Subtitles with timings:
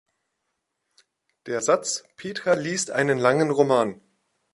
[1.45, 4.01] Der Satz "Petra liest einen langen Roman.